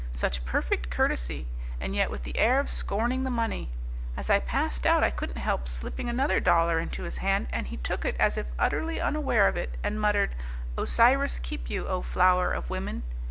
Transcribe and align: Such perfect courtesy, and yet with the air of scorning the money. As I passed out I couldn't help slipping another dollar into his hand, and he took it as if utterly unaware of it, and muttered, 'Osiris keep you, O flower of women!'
Such 0.13 0.43
perfect 0.45 0.89
courtesy, 0.89 1.45
and 1.79 1.95
yet 1.95 2.09
with 2.09 2.23
the 2.23 2.35
air 2.35 2.59
of 2.59 2.71
scorning 2.71 3.23
the 3.23 3.29
money. 3.29 3.69
As 4.17 4.31
I 4.31 4.39
passed 4.39 4.87
out 4.87 5.03
I 5.03 5.11
couldn't 5.11 5.37
help 5.37 5.67
slipping 5.67 6.09
another 6.09 6.39
dollar 6.39 6.79
into 6.79 7.03
his 7.03 7.17
hand, 7.19 7.45
and 7.51 7.67
he 7.67 7.77
took 7.77 8.03
it 8.03 8.15
as 8.19 8.35
if 8.35 8.47
utterly 8.57 8.99
unaware 8.99 9.47
of 9.47 9.57
it, 9.57 9.77
and 9.83 10.01
muttered, 10.01 10.33
'Osiris 10.75 11.37
keep 11.37 11.69
you, 11.69 11.87
O 11.87 12.01
flower 12.01 12.51
of 12.51 12.67
women!' 12.67 13.03